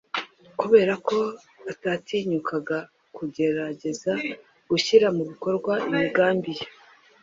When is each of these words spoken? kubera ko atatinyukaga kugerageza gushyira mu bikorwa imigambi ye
kubera 0.59 0.93
ko 1.07 1.17
atatinyukaga 1.71 2.77
kugerageza 3.15 4.11
gushyira 4.69 5.07
mu 5.15 5.23
bikorwa 5.29 5.73
imigambi 5.89 6.51
ye 6.57 6.65